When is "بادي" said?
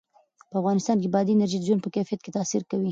1.13-1.31